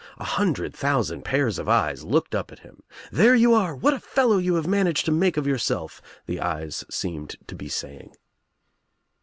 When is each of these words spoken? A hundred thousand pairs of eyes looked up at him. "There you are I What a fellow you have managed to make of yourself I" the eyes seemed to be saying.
A 0.17 0.23
hundred 0.23 0.73
thousand 0.73 1.21
pairs 1.23 1.59
of 1.59 1.69
eyes 1.69 2.03
looked 2.03 2.33
up 2.33 2.51
at 2.51 2.57
him. 2.65 2.81
"There 3.11 3.35
you 3.35 3.53
are 3.53 3.73
I 3.73 3.77
What 3.77 3.93
a 3.93 3.99
fellow 3.99 4.39
you 4.39 4.55
have 4.55 4.65
managed 4.65 5.05
to 5.05 5.11
make 5.11 5.37
of 5.37 5.45
yourself 5.45 6.01
I" 6.03 6.09
the 6.25 6.39
eyes 6.41 6.83
seemed 6.89 7.35
to 7.45 7.53
be 7.53 7.69
saying. 7.69 8.15